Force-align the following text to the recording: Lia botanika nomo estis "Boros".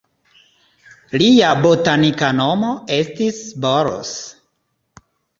Lia 1.21 1.49
botanika 1.65 2.29
nomo 2.37 2.71
estis 2.97 3.43
"Boros". 3.67 4.15